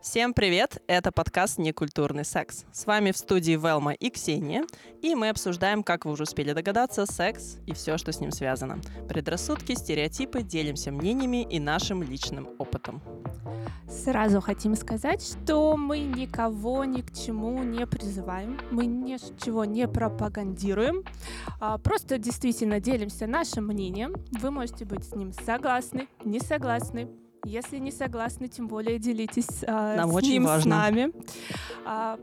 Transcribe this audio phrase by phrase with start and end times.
[0.00, 0.80] Всем привет!
[0.86, 2.64] Это подкаст «Некультурный секс».
[2.72, 4.62] С вами в студии Велма и Ксения,
[5.02, 8.78] и мы обсуждаем, как вы уже успели догадаться, секс и все, что с ним связано.
[9.08, 13.02] Предрассудки, стереотипы, делимся мнениями и нашим личным опытом.
[13.88, 21.02] Сразу хотим сказать, что мы никого ни к чему не призываем, мы ничего не пропагандируем,
[21.60, 24.14] а просто действительно делимся нашим мнением.
[24.30, 27.08] Вы можете быть с ним согласны, не согласны,
[27.44, 30.62] если не согласны, тем более делитесь а, Нам с очень ним, важно.
[30.62, 31.12] с нами.
[31.86, 32.18] А,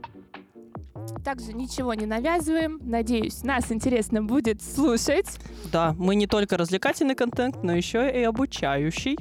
[1.24, 2.80] также ничего не навязываем.
[2.84, 5.40] Надеюсь, нас интересно будет слушать.
[5.72, 9.18] Да, мы не только развлекательный контент, но еще и обучающий.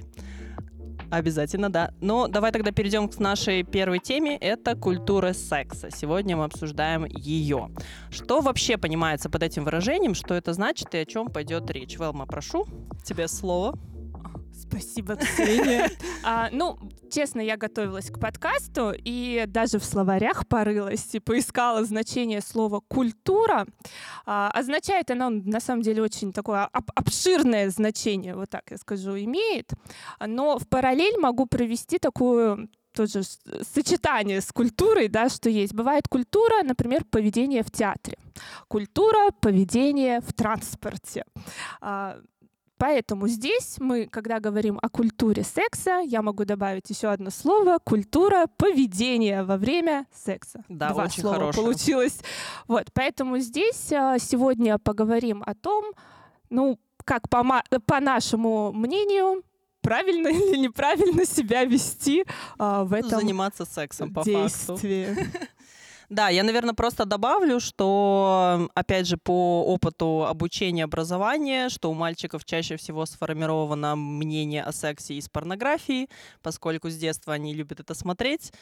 [1.10, 1.92] Обязательно, да.
[2.00, 4.36] Но давай тогда перейдем к нашей первой теме.
[4.36, 5.90] Это культура секса.
[5.90, 7.70] Сегодня мы обсуждаем ее.
[8.10, 10.14] Что вообще понимается под этим выражением?
[10.14, 11.98] Что это значит и о чем пойдет речь?
[11.98, 12.66] Велма, прошу,
[13.04, 13.78] тебе слово.
[14.68, 15.90] Спасибо, Ксения.
[16.26, 16.78] А, ну,
[17.10, 23.66] честно, я готовилась к подкасту и даже в словарях порылась и поискала значение слова «культура».
[24.24, 29.18] А, означает оно, на самом деле, очень такое об- обширное значение, вот так я скажу,
[29.18, 29.70] имеет.
[30.18, 33.22] Но в параллель могу провести такую тоже
[33.62, 35.74] сочетание с культурой, да, что есть.
[35.74, 38.16] Бывает культура, например, поведение в театре.
[38.68, 41.24] Культура поведения в транспорте.
[41.80, 42.18] А,
[42.76, 48.46] Поэтому здесь мы, когда говорим о культуре секса, я могу добавить еще одно слово— культура
[48.56, 50.64] поведения во время секса.
[50.68, 51.64] Да, Два очень слова хорошее.
[51.64, 52.18] получилось.
[52.66, 55.92] Вот, поэтому здесь а, сегодня поговорим о том,
[56.50, 59.44] ну, как по, по нашему мнению,
[59.80, 62.24] правильно или неправильно себя вести
[62.58, 64.78] а, в этом Заниматься сексом по факту.
[66.10, 72.44] Да, я, наверное, просто добавлю, что, опять же, по опыту обучения, образования, что у мальчиков
[72.44, 76.08] чаще всего сформировано мнение о сексе из порнографии,
[76.42, 78.52] поскольку с детства они любят это смотреть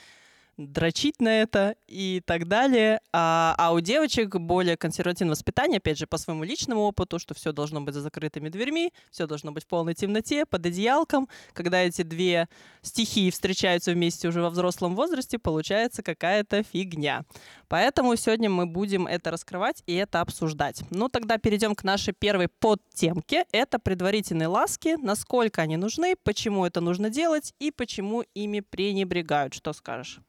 [0.67, 3.01] дрочить на это и так далее.
[3.13, 7.53] А, а у девочек более консервативное воспитание, опять же, по своему личному опыту, что все
[7.53, 11.29] должно быть за закрытыми дверьми, все должно быть в полной темноте, под одеялком.
[11.53, 12.49] Когда эти две
[12.83, 17.25] стихии встречаются вместе уже во взрослом возрасте, получается какая-то фигня.
[17.69, 20.83] Поэтому сегодня мы будем это раскрывать и это обсуждать.
[20.91, 23.47] Ну, тогда перейдем к нашей первой подтемке.
[23.53, 29.55] Это предварительные ласки, насколько они нужны, почему это нужно делать и почему ими пренебрегают.
[29.55, 30.21] Что скажешь?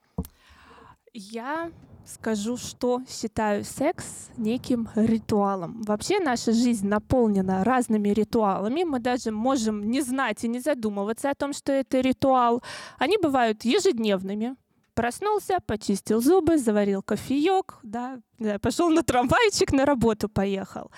[1.15, 1.71] Я
[2.07, 5.83] скажу, что считаю секс неким ритуалом.
[5.83, 8.83] Вообще наша жизнь наполнена разными ритуалами.
[8.83, 12.63] Мы даже можем не знать и не задумываться о том, что это ритуал.
[12.97, 14.55] Они бывают ежедневными.
[14.95, 20.91] Проснулся, почистил зубы, заварил кофеек, да, да, пошел на трамвайчик, на работу поехал.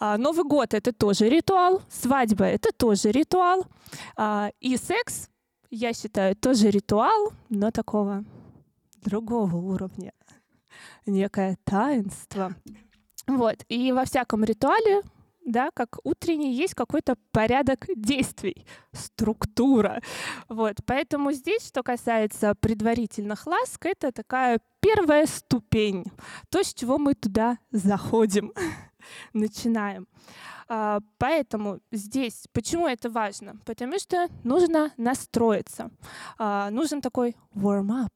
[0.00, 3.66] А, Новый год это тоже ритуал, свадьба это тоже ритуал.
[4.16, 5.28] А, и секс,
[5.70, 8.24] я считаю, тоже ритуал, но такого
[9.02, 10.12] другого уровня.
[11.06, 12.54] Некое таинство.
[13.26, 13.64] Вот.
[13.68, 15.02] И во всяком ритуале,
[15.44, 20.00] да, как утренний, есть какой-то порядок действий, структура.
[20.48, 20.76] Вот.
[20.86, 26.04] Поэтому здесь, что касается предварительных ласк, это такая первая ступень,
[26.50, 28.52] то, с чего мы туда заходим,
[29.32, 30.06] начинаем.
[30.68, 33.56] А, Поэтому здесь, почему это важно?
[33.64, 35.90] Потому что нужно настроиться.
[36.38, 38.12] А, Нужен такой warm-up,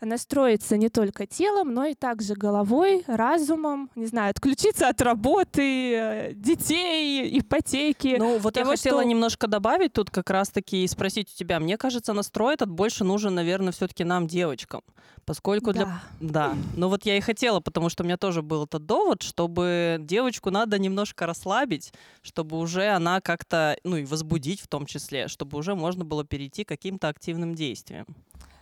[0.00, 7.38] настроиться не только телом, но и также головой, разумом, не знаю, отключиться от работы, детей,
[7.38, 8.16] ипотеки.
[8.18, 11.60] Ну, вот того, я хотела что- немножко добавить тут как раз-таки и спросить у тебя.
[11.60, 14.82] Мне кажется, настрой этот больше нужен, наверное, все-таки нам, девочкам.
[15.24, 15.84] Поскольку для...
[15.84, 16.00] Да.
[16.20, 16.54] Да.
[16.76, 20.50] Ну вот я и хотела, потому что у меня тоже был этот довод, чтобы девочку
[20.50, 21.92] надо немножко расслабить,
[22.22, 26.64] чтобы уже она как-то, ну и возбудить в том числе, чтобы уже можно было перейти
[26.64, 28.06] к каким-то активным действиям.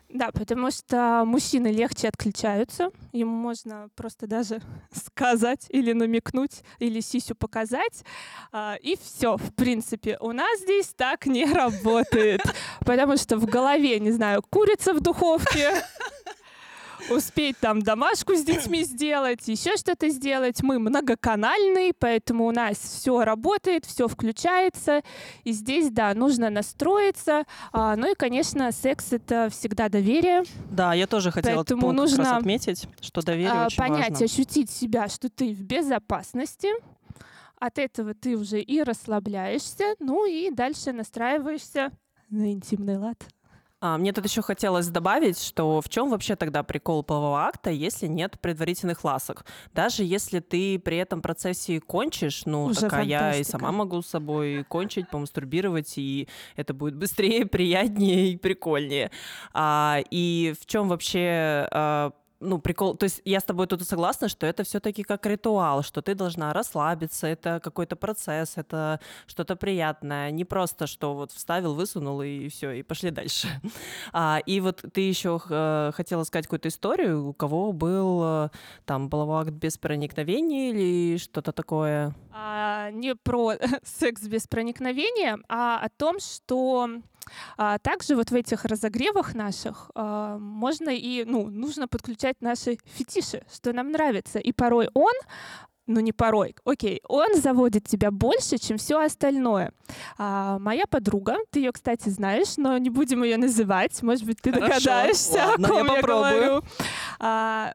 [0.08, 2.90] Да, потому что мужчины легче отключаются.
[3.12, 4.62] Ему можно просто даже
[4.92, 8.04] сказать или намекнуть, или сисю показать.
[8.52, 10.16] а, И все, в принципе.
[10.20, 12.40] У нас здесь так не работает.
[12.80, 15.72] Потому что в голове, не знаю, курица в духовке,
[17.10, 20.62] успеть там домашку с детьми сделать, еще что-то сделать.
[20.62, 25.02] Мы многоканальный, поэтому у нас все работает, все включается.
[25.44, 27.44] И здесь, да, нужно настроиться.
[27.72, 30.42] А, Ну и, конечно, секс— это всегда доверие.
[30.70, 34.24] Да, я тоже хотела Поэтому как раз нужно, отметить, что доверие А, очень Понять, важно.
[34.26, 36.68] ощутить себя, что ты в безопасности.
[37.58, 41.90] От этого ты уже и расслабляешься, ну и дальше настраиваешься
[42.28, 43.16] на интимный лад.
[43.86, 48.06] А, мне тут еще хотелось добавить, что в чем вообще тогда прикол полового акта, если
[48.08, 49.44] нет предварительных ласок?
[49.72, 53.58] Даже если ты при этом процессе кончишь, ну, Уже такая я и фантастика.
[53.58, 59.10] сама могу с собой кончить, помастурбировать, и это будет быстрее, приятнее и прикольнее.
[59.52, 62.10] А, и в чем вообще а,
[62.40, 66.02] ну, прикол, то есть я с тобой тут согласна, что это все-таки как ритуал, что
[66.02, 72.22] ты должна расслабиться, это какой-то процесс, это что-то приятное, не просто, что вот вставил, высунул
[72.22, 73.48] и все, и пошли дальше.
[74.12, 78.48] А, и вот ты еще э, хотела сказать какую-то историю, у кого был э,
[78.84, 82.14] там половой акт без проникновения или что-то такое?
[82.32, 83.54] А, не про
[83.84, 86.88] секс без проникновения, а о том, что
[87.56, 93.42] а, также вот в этих разогревах наших а, можно и, ну, нужно подключать наши фетиши,
[93.52, 94.38] что нам нравится.
[94.38, 95.14] И порой он
[95.86, 99.72] ну не порой, окей, он заводит тебя больше, чем все остальное.
[100.18, 104.52] А, моя подруга, ты ее, кстати, знаешь, но не будем ее называть, может быть, ты
[104.52, 106.32] Хорошо, догадаешься, ладно, о ком я я, попробую.
[106.32, 106.62] говорю.
[107.20, 107.72] А,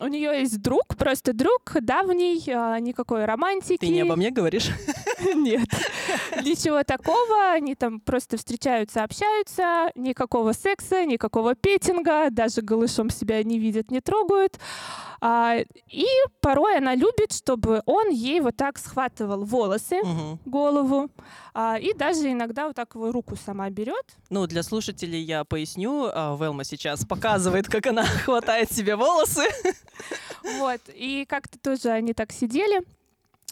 [0.00, 3.80] у нее есть друг, просто друг давний, а, никакой романтики.
[3.80, 4.70] Ты не обо мне говоришь?
[5.34, 5.68] Нет.
[6.44, 7.52] Ничего такого.
[7.52, 9.90] Они там просто встречаются, общаются.
[9.94, 12.30] Никакого секса, никакого петинга.
[12.30, 14.58] Даже голышом себя не видят, не трогают.
[15.20, 15.56] А,
[15.90, 16.06] и
[16.40, 20.38] порой она любит, чтобы он ей вот так схватывал волосы, Мгм.
[20.44, 21.10] голову.
[21.54, 24.04] а, и даже иногда вот так его руку сама берет.
[24.30, 26.08] Ну, для слушателей я поясню.
[26.14, 29.42] а, Велма сейчас показывает, как она хватает себе волосы.
[30.58, 30.80] Вот.
[30.94, 32.82] И как-то тоже они так сидели.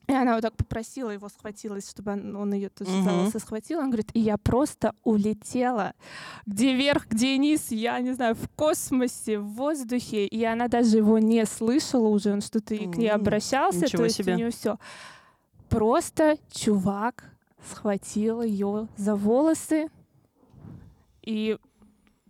[0.09, 3.19] И она вот так попросила его, схватилась, чтобы он, он ее тоже за Мгм.
[3.19, 3.79] волосы схватил.
[3.81, 5.95] Он говорит, и я просто улетела.
[6.47, 10.27] Где вверх, где низ, я не знаю, в космосе, в воздухе.
[10.27, 13.81] И она даже его не слышала уже, он что-то и к ней обращался.
[13.81, 14.35] ничего то есть себе.
[14.35, 14.79] у нее все.
[15.69, 17.25] Просто чувак
[17.73, 19.89] схватил ее за волосы.
[21.23, 21.59] И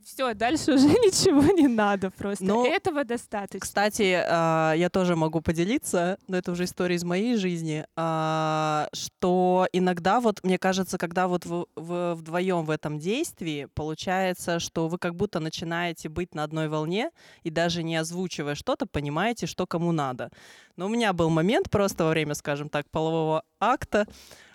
[0.07, 2.45] все, дальше уже ничего не надо просто.
[2.45, 3.61] Но- Этого достаточно.
[3.61, 9.67] Кстати, а, я тоже могу поделиться, но это уже история из моей жизни, а, что
[9.73, 14.99] иногда вот, мне кажется, когда вот вы вы вдвоем в этом действии, получается, что вы
[14.99, 17.11] как будто начинаете быть на одной волне
[17.43, 20.31] и даже не озвучивая что-то, понимаете, что кому надо.
[20.77, 24.07] Но у меня был момент просто во время, скажем так, полового акта,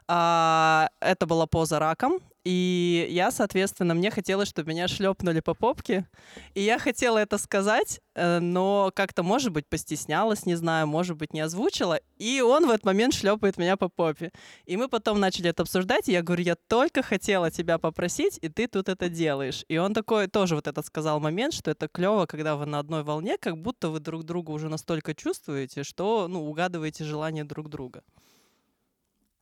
[0.07, 6.08] а, это была поза раком, и я, соответственно, мне хотелось, чтобы меня шлепнули по попке,
[6.56, 11.34] и я хотела это сказать, э, но как-то, может быть, постеснялась, не знаю, может быть,
[11.34, 12.00] не озвучила.
[12.18, 14.32] И он в этот момент шлепает меня по попе.
[14.66, 18.50] И мы потом начали это обсуждать, и я говорю, я только хотела тебя попросить, и
[18.50, 19.64] ты тут это делаешь.
[19.68, 23.04] И он такой тоже вот этот сказал момент, что это клево, когда вы на одной
[23.04, 28.04] волне, как будто вы друг друга уже настолько чувствуете, что, ну, угадываете желания друг друга.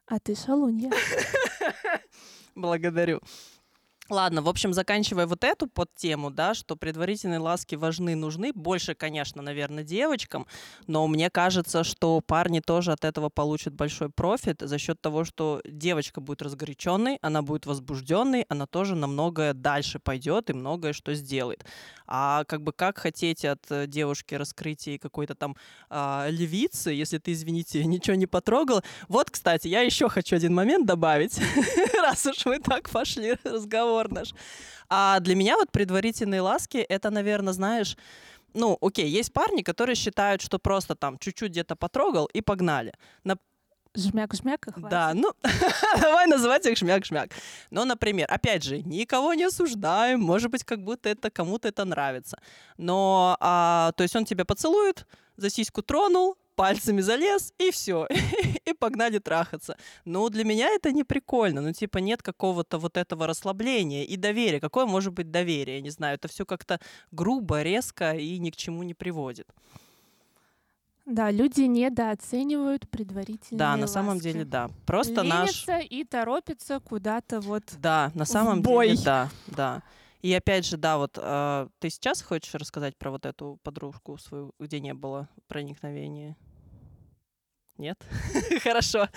[0.06, 0.92] А ты шалунья.
[2.60, 3.20] Благодарю.
[4.10, 9.44] Ладно, в общем, заканчивая вот эту подтему, да, что предварительные ласки важны, нужны, больше, конечно,
[9.44, 10.48] наверное, девочкам,
[10.88, 15.62] но мне кажется, что парни тоже от этого получат большой профит за счет того, что
[15.64, 21.64] девочка будет разгоряченной, она будет возбужденной, она тоже намного дальше пойдет и многое что сделает.
[22.08, 25.56] А как бы как хотеть от э, девушки раскрытия какой-то там
[25.92, 28.82] а, левицы, если ты, извините, ничего не потрогал.
[29.08, 31.40] Вот, кстати, я еще хочу один момент добавить,
[32.02, 34.34] раз уж мы так пошли разговор наш.
[34.90, 37.98] А для меня вот предварительные ласки, это, наверное, знаешь,
[38.54, 42.94] ну, окей, есть парни, которые считают, что просто там чуть-чуть где-то потрогал и погнали.
[43.24, 43.38] На-
[43.96, 44.90] Жмяк-жмяк и хватит.
[44.90, 45.34] да, ну,
[46.02, 47.32] давай называть их шмяк-шмяк.
[47.72, 52.40] Но, например, опять же, никого не осуждаем, может быть, как будто это кому-то это нравится.
[52.78, 55.06] Но, а, то есть он тебя поцелует,
[55.38, 58.06] за сиську тронул, пальцами залез, и все.
[58.66, 59.78] и погнали трахаться.
[60.04, 61.62] Ну, для меня это не прикольно.
[61.62, 64.60] Ну, типа, нет какого-то вот этого расслабления и доверия.
[64.60, 65.78] Какое может быть доверие?
[65.78, 66.16] Я не знаю.
[66.16, 69.48] Это все как-то грубо, резко и ни к чему не приводит.
[71.06, 74.24] Да, люди недооценивают предварительные Да, на самом ласки.
[74.24, 74.70] деле, да.
[74.86, 75.66] Просто наш...
[75.66, 77.64] Ленятся и торопятся куда-то вот.
[77.78, 78.90] Да, на самом бой.
[78.90, 79.84] деле, да, да.
[80.22, 84.52] И опять же, да, вот э, ты сейчас хочешь рассказать про вот эту подружку свою,
[84.60, 86.36] где не было проникновения?
[87.80, 87.98] Нет?
[88.64, 89.08] Хорошо.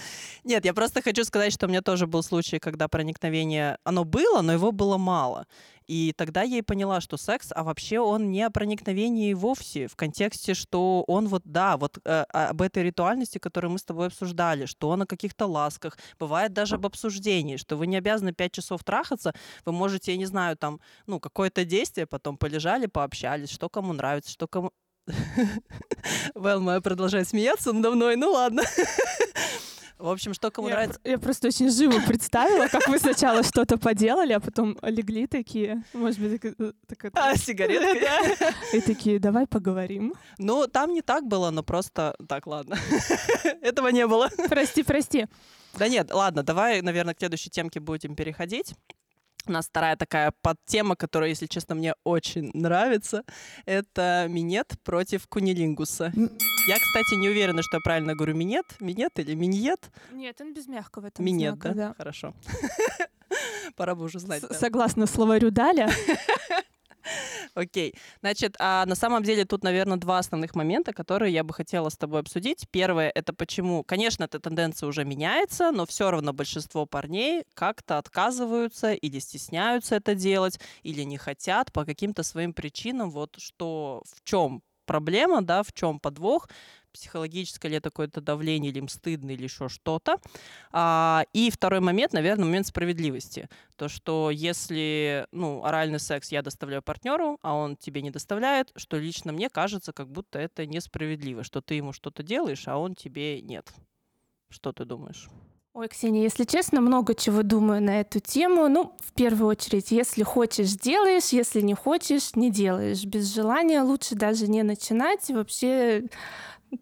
[0.44, 4.40] Нет, я просто хочу сказать, что у меня тоже был случай, когда проникновение, оно было,
[4.40, 5.46] но его было мало.
[5.88, 9.96] И тогда я и поняла, что секс, а вообще он не о проникновении вовсе, в
[9.96, 14.66] контексте, что он вот, да, вот э, об этой ритуальности, которую мы с тобой обсуждали,
[14.66, 18.84] что он о каких-то ласках, бывает даже об обсуждении, что вы не обязаны пять часов
[18.84, 23.92] трахаться, вы можете, я не знаю, там, ну, какое-то действие, потом полежали, пообщались, что кому
[23.92, 24.70] нравится, что кому...
[26.34, 28.62] Вэл моя продолжает смеяться надо мной, ну ладно.
[29.98, 31.00] В общем, что кому я, нравится...
[31.04, 36.18] Я просто очень живо представила, как вы сначала что-то поделали, а потом легли такие, может
[36.18, 36.72] быть, так, э,
[37.06, 37.10] это...
[37.30, 38.08] А, сигареткой?
[38.72, 40.14] И такие, давай поговорим.
[40.38, 42.16] Ну, там не так было, но просто...
[42.28, 42.76] Так, ладно.
[43.60, 44.28] Этого не было.
[44.48, 45.28] Прости, прости.
[45.78, 48.74] Да нет, ладно, давай, наверное, к следующей темке будем переходить.
[49.46, 53.24] У нас вторая такая подтема, которая, если честно, мне очень нравится.
[53.66, 56.12] Это минет против кунилингуса.
[56.68, 58.66] Я, кстати, не уверена, что я правильно говорю минет.
[58.80, 59.90] Минет или миньет?
[60.12, 61.88] Нет, он без мягкого там Минет, знака, да?
[61.88, 61.94] да?
[61.94, 62.34] Хорошо.
[63.76, 64.42] Пора бы уже знать.
[64.50, 65.90] Согласно словарю Даля,
[67.54, 67.94] Окей.
[68.20, 71.96] Значит, а на самом деле тут, наверное, два основных момента, которые я бы хотела с
[71.96, 72.66] тобой обсудить.
[72.70, 78.92] Первое— это почему, конечно, эта тенденция уже меняется, но все равно большинство парней как-то отказываются
[78.92, 83.10] или стесняются это делать, или не хотят по каким-то своим причинам.
[83.10, 86.48] Вот что, в чем проблема, да, в чем подвох,
[86.92, 90.18] психологическое ли это какое-то давление, или им стыдно, или еще что-то.
[90.70, 93.48] А, и второй момент, наверное, момент справедливости.
[93.76, 98.98] То, что если, ну, оральный секс я доставляю партнеру, а он тебе не доставляет, что
[98.98, 103.40] лично мне кажется, как будто это несправедливо, что ты ему что-то делаешь, а он тебе
[103.42, 103.72] нет.
[104.50, 105.28] Что ты думаешь?
[105.74, 108.68] Ой, Ксения, если честно, много чего думаю на эту тему.
[108.68, 113.02] Ну, в первую очередь, если хочешь, делаешь, если не хочешь, не делаешь.
[113.06, 115.30] Без желания лучше даже не начинать.
[115.30, 116.04] Вообще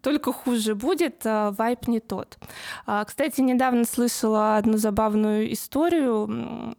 [0.01, 2.37] только хуже будет, а вайп не тот.
[2.85, 6.75] А, Кстати, недавно слышала одну забавную историю.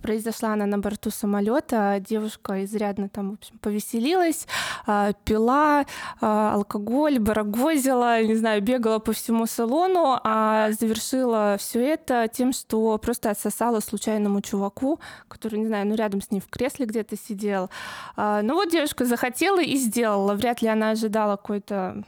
[0.00, 1.98] Произошла она на борту самолета.
[2.00, 4.46] Девушка изрядно там, в общем, повеселилась,
[4.86, 5.84] а, пила
[6.20, 13.30] алкоголь, барагозила, не знаю, бегала по всему салону, а завершила все это тем, что просто
[13.30, 14.98] отсосала случайному чуваку,
[15.28, 17.68] который, не знаю, ну рядом с ней в кресле где-то сидел.
[18.16, 20.32] Ну вот девушка захотела и сделала.
[20.32, 22.02] Вряд ли она ожидала какой-то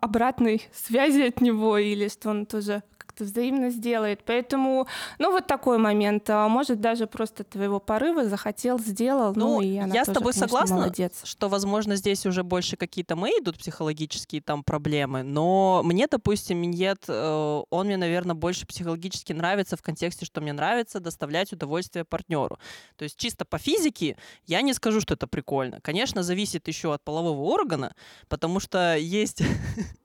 [0.00, 2.82] обратной связи от него или что он тоже
[3.16, 4.20] как-то взаимно сделает.
[4.24, 4.86] Поэтому,
[5.18, 6.28] ну, вот такой момент.
[6.30, 9.32] А Может, даже просто твоего порыва захотел, сделал.
[9.34, 11.12] Ну, Ну, и она я с тоже, тобой конечно, согласна, Молодец.
[11.24, 17.04] что, возможно, здесь уже больше какие-то мои идут психологические там проблемы, но мне, допустим, миньет,
[17.08, 22.58] э, он мне, наверное, больше психологически нравится в контексте, что мне нравится доставлять удовольствие партнеру.
[22.96, 25.80] То есть чисто по физике я не скажу, что это прикольно.
[25.80, 27.94] Конечно, зависит еще от полового органа,
[28.28, 29.42] потому что есть...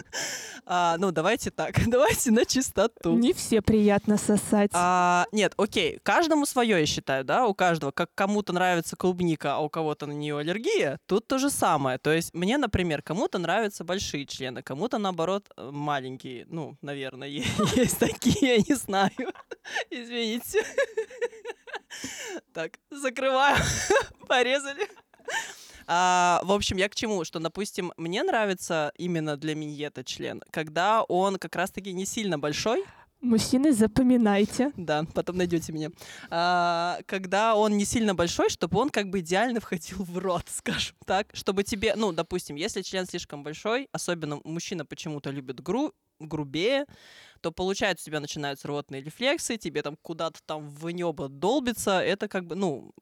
[0.65, 3.00] а, Ну, давайте так, давайте на чистоту.
[3.05, 4.71] Не все приятно сосать.
[4.73, 7.91] А, нет, окей, каждому свое, я считаю, да, у каждого.
[7.91, 11.97] Как кому-то нравится клубника, а у кого-то на нее аллергия, тут то же самое.
[11.97, 16.45] То есть мне, например, кому-то нравятся большие члены, кому-то, наоборот, э, маленькие.
[16.49, 17.27] Ну, наверное,
[17.75, 19.11] есть такие, я не знаю.
[19.89, 20.63] Извините.
[22.53, 23.57] Так, закрываю.
[24.27, 24.87] Порезали.
[25.93, 27.25] А, в общем, я к чему?
[27.25, 32.85] Что, допустим, мне нравится именно для миньета член, когда он как раз-таки не сильно большой,
[33.19, 34.71] Мужчины, запоминайте.
[34.77, 35.89] да, потом найдете меня.
[36.29, 40.95] А, когда он не сильно большой, чтобы он как бы идеально входил в рот, скажем
[41.05, 41.27] так.
[41.33, 46.85] Чтобы тебе, ну, допустим, если член слишком большой, особенно мужчина почему-то любит гру, грубее,
[47.41, 52.27] то получается у тебя начинаются рвотные рефлексы, тебе там куда-то там в небо долбится, это
[52.27, 52.93] как бы, ну,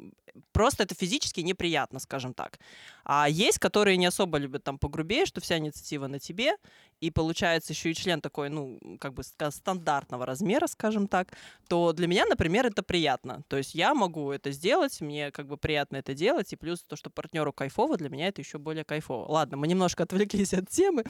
[0.51, 2.59] просто это физически неприятно, скажем так.
[3.03, 6.55] А есть, которые не особо любят там погрубее, что вся инициатива на тебе,
[7.01, 11.33] и получается еще и член такой, ну, как бы стандартного размера, скажем так,
[11.67, 13.43] то для меня, например, это приятно.
[13.47, 16.95] То есть я могу это сделать, мне как бы приятно это делать, и плюс то,
[16.95, 19.31] что партнеру кайфово, для меня это еще более кайфово.
[19.31, 21.03] Ладно, мы немножко отвлеклись от темы.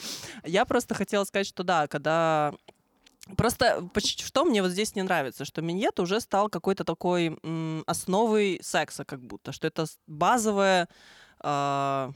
[0.46, 2.54] Я просто хотела сказать, что да, когда
[3.38, 8.60] Просто что мне вот здесь не нравится, что миньет уже стал какой-то такой м, основой
[8.62, 10.88] секса, как будто, что это базовая,
[11.40, 12.12] а,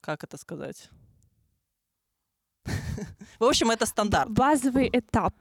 [0.00, 0.90] как это сказать?
[3.38, 4.30] В общем, это стандарт.
[4.30, 5.34] Базовый этап.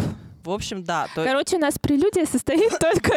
[0.45, 1.07] В общем, да.
[1.15, 3.13] то- Короче, у нас прелюдия состоит только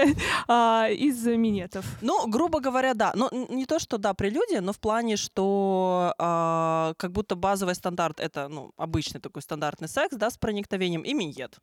[0.49, 1.85] а, из минетов.
[2.01, 3.13] Ну, грубо говоря, да.
[3.15, 7.75] Ну, н- не то, что да, прелюдия, но в плане, что а, как будто базовый
[7.75, 11.59] стандарт это, ну, обычный такой стандартный секс, да, с проникновением и миньет.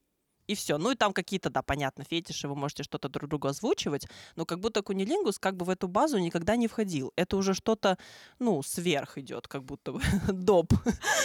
[0.47, 0.77] И все.
[0.77, 4.05] Ну и там какие-то, да, понятно, фетиши, вы можете что-то друг другу озвучивать,
[4.35, 7.11] но как будто кунилингус как бы в эту базу никогда не входил.
[7.15, 7.97] Это уже что-то,
[8.37, 10.71] ну, сверх идет, как будто бы доп.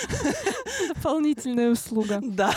[0.94, 2.20] Дополнительная услуга.
[2.22, 2.54] Да,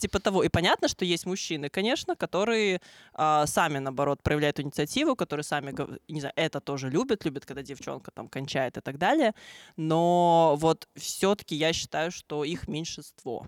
[0.00, 0.42] типа того.
[0.42, 2.80] И понятно, что есть мужчины, конечно, которые
[3.14, 5.74] а, сами, наоборот, проявляют инициативу, которые сами,
[6.08, 9.34] не знаю, это тоже любят, любят, когда девчонка там кончает и так далее.
[9.76, 13.46] Но вот все-таки я считаю, что их меньшинство.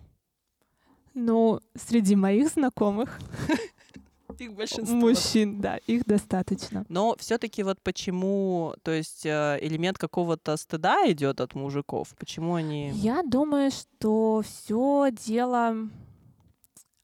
[1.15, 3.19] Ну, среди моих знакомых
[4.39, 4.97] Их большинство.
[4.97, 6.85] мужчин, да, их достаточно.
[6.89, 12.91] Но все-таки вот почему, то есть э, элемент какого-то стыда идет от мужиков, почему они...
[12.91, 15.89] Я думаю, что все дело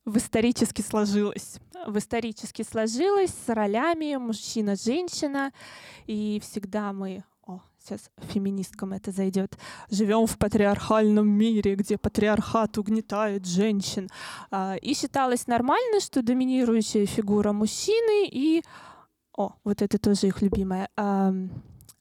[0.09, 1.59] в исторически сложилось.
[1.87, 5.53] В исторически сложилось с ролями мужчина-женщина,
[6.07, 7.25] и всегда мы
[7.89, 9.57] сейчас феминисткам это зайдет.
[9.91, 14.09] Живем в патриархальном мире, где патриархат угнетает женщин.
[14.51, 18.63] А, и считалось нормально, что доминирующая фигура мужчины и...
[19.37, 20.89] О, вот это тоже их любимое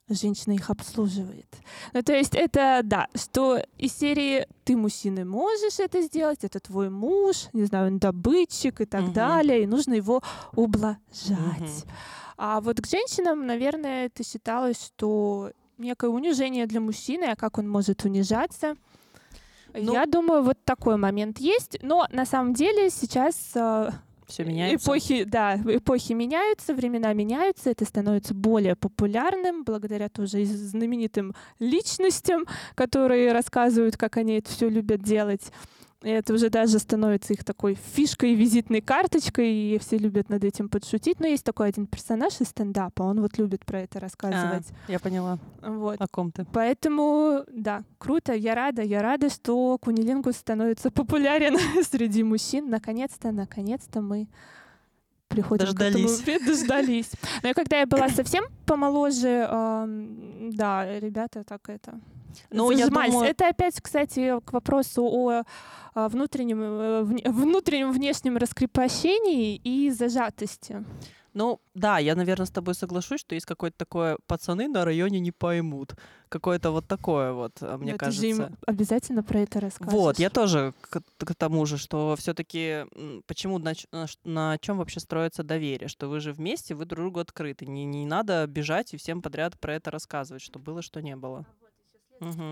[0.10, 1.48] женщина их обслуживает.
[1.94, 6.90] Ну, то есть это, да, что из серии «ты, мужчина, можешь это сделать, это твой
[6.90, 9.12] муж, не знаю, он добытчик и так угу.
[9.12, 10.22] далее, и нужно его
[10.56, 11.00] ублажать».
[11.30, 11.92] Угу.
[12.38, 17.68] А вот к женщинам, наверное, это считалось, что некое унижение для мужчины, а как он
[17.68, 18.76] может унижаться.
[19.74, 21.78] Ну, Я думаю, вот такой момент есть.
[21.82, 23.94] Но на самом деле сейчас а,
[24.28, 24.86] все меняется.
[24.86, 33.32] Эпохи, да, эпохи меняются, времена меняются, это становится более популярным благодаря тоже знаменитым личностям, которые
[33.32, 35.52] рассказывают, как они это все любят делать.
[36.04, 40.70] И это уже даже становится их такой фишкой, визитной карточкой, и все любят над этим
[40.70, 41.20] подшутить.
[41.20, 44.68] Но есть такой один персонаж из стендапа, он вот любит про это рассказывать.
[44.88, 45.40] А, я поняла.
[45.62, 46.00] Вот.
[46.00, 46.46] О ком ты.
[46.54, 52.70] Поэтому, да, круто, я рада, я рада, что кунилингус становится популярен среди мужчин.
[52.70, 54.28] Наконец-то, наконец-то мы
[55.28, 56.22] приходим дождались.
[56.22, 56.46] к этому.
[56.48, 57.12] Дождались.
[57.44, 59.48] Но когда я была совсем помоложе,
[60.52, 62.00] да, ребята так это
[62.52, 63.22] ну, я думаю...
[63.22, 65.44] Это опять, кстати, к вопросу о
[65.96, 70.84] внутреннем, э, внутреннем внешнем раскрепощении и зажатости.
[71.38, 75.32] Ну, да, я, наверное, с тобой соглашусь, что есть какое-то такое пацаны на районе не
[75.32, 75.94] поймут.
[76.30, 78.22] Какое-то вот такое вот, а, мне Но кажется.
[78.22, 79.94] Ты же им обязательно про это расскажешь.
[79.94, 82.86] Вот, я тоже к, к тому же, что все-таки
[83.28, 87.20] почему на, на, на чем вообще строится доверие, что вы же вместе, вы друг другу
[87.20, 87.68] открыты.
[87.68, 91.46] Не, не надо бежать и всем подряд про это рассказывать, что было, что не было.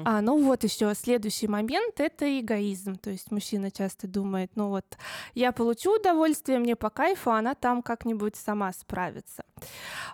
[0.05, 2.95] А, ну вот еще следующий момент— это эгоизм.
[2.95, 4.85] То есть мужчина часто думает, ну вот
[5.33, 9.43] я получу удовольствие, мне по кайфу, а она там как-нибудь сама справится.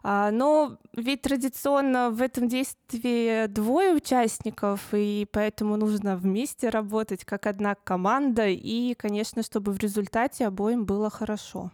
[0.04, 7.48] А, но ведь традиционно в этом действии двое участников, и поэтому нужно вместе работать как
[7.48, 11.72] одна команда, и, конечно, чтобы в результате обоим было хорошо.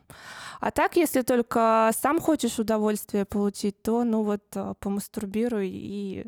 [0.59, 6.25] А так, если только сам хочешь удовольствие получить, то ну вот а, помастурбируй и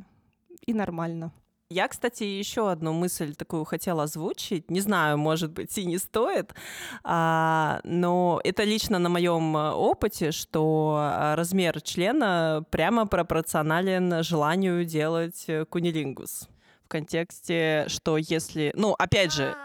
[0.65, 1.31] и нормально.
[1.71, 4.71] Я, кстати, еще одну мысль такую хотела озвучить.
[4.71, 6.55] Не знаю, может быть, и не стоит,
[7.03, 14.83] а, но это лично на моем э, опыте, что а, размер члена прямо пропорционален желанию
[14.83, 16.49] делать э, кунилингус.
[16.85, 18.73] В контексте, что если...
[18.75, 19.55] Ну, опять же,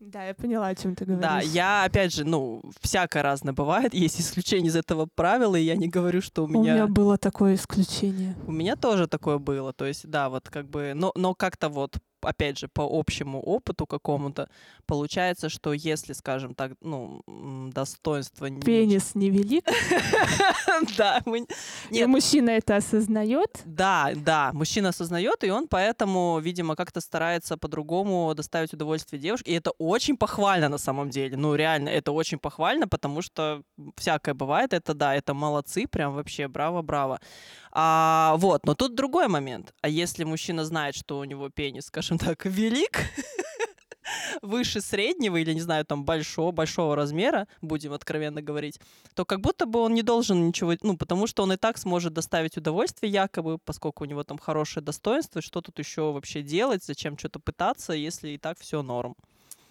[0.00, 1.22] да, я поняла, о чем ты говоришь.
[1.22, 3.94] Да, я, опять же, ну, всякое разное бывает.
[4.04, 6.60] Есть исключения из этого правила, и я не говорю, что у меня...
[6.60, 8.36] У меня было такое исключение.
[8.46, 9.72] У меня тоже такое было.
[9.72, 10.92] То есть, да, вот как бы...
[10.94, 14.48] Но, но как-то вот опять же, по общему опыту какому-то,
[14.86, 17.22] получается, что если, скажем так, ну,
[17.72, 18.50] достоинство...
[18.50, 19.64] Пенис невелик.
[20.98, 21.22] Да.
[21.90, 23.62] И мужчина это осознает.
[23.64, 29.52] Да, да, мужчина осознает, и он поэтому, видимо, как-то старается по-другому доставить удовольствие девушке.
[29.52, 31.36] И это очень похвально на самом деле.
[31.36, 33.62] Ну, реально, это очень похвально, потому что
[33.96, 34.72] всякое бывает.
[34.72, 37.20] Это да, это молодцы, прям вообще браво-браво.
[37.76, 39.74] А, вот, но тут другой момент.
[39.82, 43.00] А если мужчина знает, что у него пенис, скажем так, велик,
[44.42, 48.80] выше среднего или, не знаю, там большого, большого размера, будем откровенно говорить,
[49.14, 52.12] то как будто бы он не должен ничего, ну, потому что он и так сможет
[52.12, 57.18] доставить удовольствие якобы, поскольку у него там хорошее достоинство, что тут еще вообще делать, зачем
[57.18, 59.16] что-то пытаться, если и так все норм.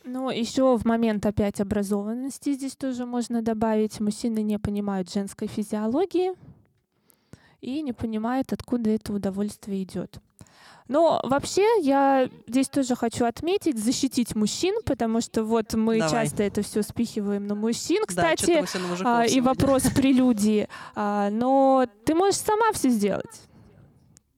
[0.06, 6.34] Ну, еще в момент опять образованности здесь тоже можно добавить, мужчины не понимают женской физиологии,
[7.64, 10.20] и не понимает, откуда это удовольствие идет.
[10.90, 16.26] Но вообще я здесь тоже хочу отметить, защитить мужчин, потому что вот мы Давай.
[16.26, 18.66] часто это все спихиваем на мужчин, кстати,
[19.02, 20.68] да, а, и вопрос прелюдии.
[20.94, 23.48] А, но ты можешь сама все сделать.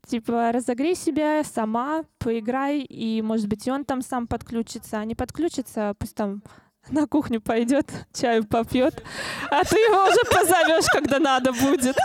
[0.07, 4.99] Типа, разогрей себя сама, поиграй, и, может быть, и он там сам подключится.
[4.99, 6.43] А не подключится, пусть там
[6.89, 9.03] на кухню пойдет, чаю попьет,
[9.49, 11.97] а ты его уже позовешь, когда надо будет.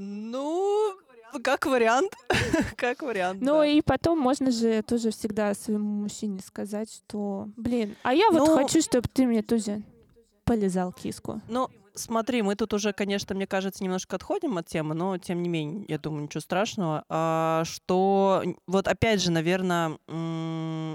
[0.00, 0.96] Ну,
[1.42, 2.14] как вариант.
[2.76, 3.40] как вариант.
[3.40, 3.66] Ну да.
[3.66, 8.56] и потом можно же тоже всегда своему мужчине сказать, что, блин, а я вот ну,
[8.56, 9.82] хочу, чтобы ты мне тоже
[10.44, 11.40] полезал киску.
[11.48, 15.48] Ну, смотри, мы тут уже, конечно, мне кажется, немножко отходим от темы, но тем не
[15.48, 17.04] менее, я думаю, ничего страшного.
[17.08, 19.98] А, что вот опять же, наверное,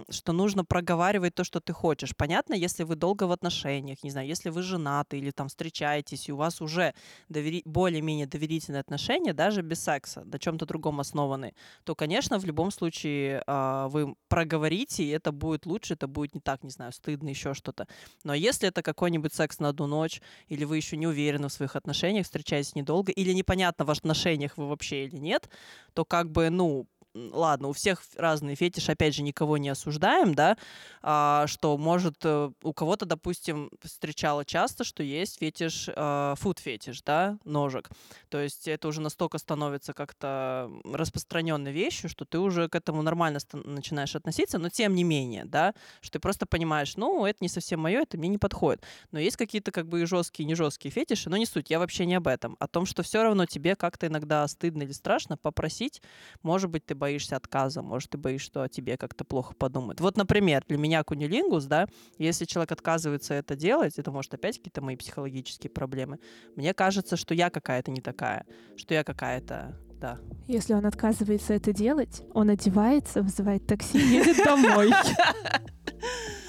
[0.10, 2.16] что нужно проговаривать то, что ты хочешь.
[2.16, 6.32] Понятно, если вы долго в отношениях, не знаю, если вы женаты или там встречаетесь, и
[6.32, 6.94] у вас уже
[7.30, 7.62] довери...
[7.66, 13.44] более-менее доверительные отношения, даже без секса, на чем-то другом основаны, то, конечно, в любом случае
[13.48, 17.54] а, вы проговорите, и это будет лучше, это будет не так, не знаю, стыдно, еще
[17.54, 17.88] что-то.
[18.24, 21.76] Но если это какой-нибудь секс на одну ночь, или вы еще не уверены в своих
[21.76, 25.50] отношениях, встречаетесь недолго, или непонятно, в отношениях вы вообще или нет,
[25.94, 30.58] то как бы, ну, ладно, у всех разные фетиши, опять же, никого не осуждаем, да,
[31.02, 37.38] а, что может э, у кого-то, допустим, встречало часто, что есть фетиш, а, фуд-фетиш, да,
[37.43, 37.89] ножек.
[38.30, 43.39] То есть это уже настолько становится как-то распространенной вещью, что ты уже к этому нормально
[43.54, 47.82] начинаешь относиться, но тем не менее, да, что ты просто понимаешь, ну, это не совсем
[47.82, 48.84] мое, это мне не подходит.
[49.12, 51.80] Но есть какие-то как бы и жесткие, и не жесткие фетиши, но не суть, я
[51.80, 52.56] вообще не об этом.
[52.60, 56.02] О том, что все равно тебе как-то иногда стыдно или страшно попросить,
[56.41, 60.00] может быть, ты боишься отказа, может, ты боишься, что о тебе как-то плохо подумают.
[60.00, 61.86] Вот, например, для меня кунилингус, да,
[62.18, 66.20] если человек отказывается это делать, это может опять какие-то мои психологические проблемы.
[66.56, 68.46] Мне кажется, что я какая-то не такая,
[68.78, 70.18] что я какая-то да.
[70.48, 74.92] Если он отказывается это делать, он одевается, вызывает такси, едет домой.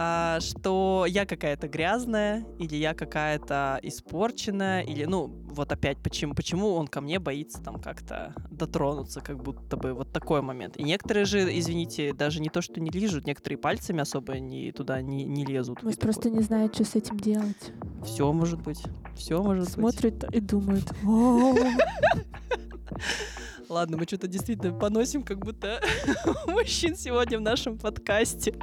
[0.00, 6.74] а, что я какая-то грязная, или я какая-то испорченная, или, ну, вот опять, почему, почему
[6.74, 10.76] он ко мне боится там как-то дотронуться, как будто бы вот такой момент.
[10.76, 15.02] И некоторые же, извините, даже не то, что не лижут, некоторые пальцами особо не, туда
[15.02, 15.82] не, не лезут.
[15.82, 16.38] Может, просто такое.
[16.38, 17.72] не знают, что с этим делать.
[18.04, 18.80] Все может быть,
[19.16, 20.20] все может Смотрят быть.
[20.20, 20.92] Смотрят и думают,
[23.68, 25.80] Ладно, мы что-то действительно поносим, как будто
[26.46, 28.54] мужчин сегодня в нашем подкасте.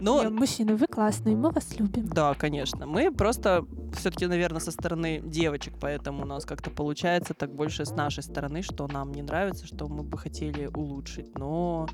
[0.00, 0.22] Но...
[0.22, 2.08] Не, мужчины, вы классные, мы вас любим.
[2.08, 2.86] Да, конечно.
[2.86, 7.90] Мы просто все-таки, наверное, со стороны девочек, поэтому у нас как-то получается так больше с
[7.90, 11.36] нашей стороны, что нам не нравится, что мы бы хотели улучшить.
[11.38, 11.88] Но,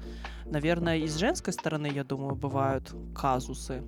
[0.45, 3.83] наверное, и с женской стороны, я думаю, бывают казусы.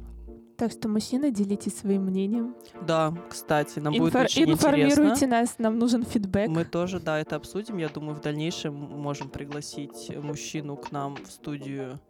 [0.59, 2.57] Так что, мужчины, делитесь своим мнением.
[2.85, 5.29] Да, кстати, нам Инфор- будет очень Информируйте интересно.
[5.29, 6.49] нас, нам нужен фидбэк.
[6.49, 7.79] Мы тоже, да, это обсудим.
[7.79, 12.01] Я думаю, в дальнейшем можем пригласить мужчину к нам в студию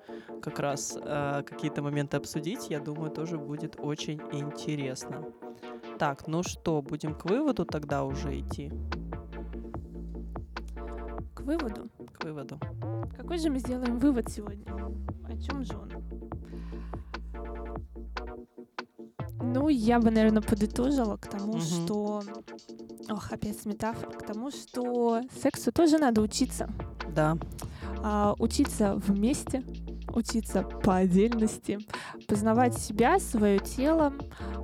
[0.41, 2.71] как раз э, какие-то моменты обсудить.
[2.71, 5.27] Я думаю, тоже будет очень интересно.
[5.99, 8.73] Так, ну что, будем к выводу тогда уже идти?
[11.35, 11.91] К выводу?
[12.15, 12.59] К выводу.
[13.15, 14.65] Какой же мы сделаем вывод сегодня?
[15.27, 15.93] О чем же он?
[19.53, 21.61] Ну, я бы, наверное, подытожила к тому, угу.
[21.61, 22.23] что...
[23.11, 24.11] Ох, опять с метафор.
[24.11, 26.69] К тому, что сексу тоже надо учиться.
[27.15, 27.39] Да.
[28.03, 29.63] А, учиться вместе,
[30.15, 31.79] учиться по отдельности,
[32.27, 34.13] познавать себя, свое тело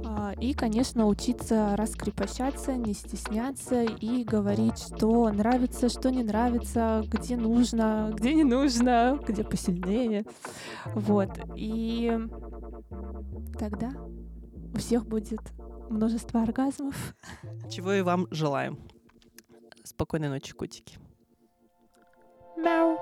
[0.05, 7.37] а, и, конечно, учиться раскрепощаться, не стесняться и говорить, что нравится, что не нравится, где
[7.37, 10.25] нужно, где не нужно, где посильнее.
[10.95, 11.31] Вот.
[11.57, 12.17] И
[13.59, 13.93] тогда
[14.75, 15.41] у всех будет
[15.89, 17.15] множество оргазмов.
[17.71, 18.79] Чего и вам желаем.
[19.85, 20.99] Спокойной ночи, котики.
[22.57, 22.99] Мяу.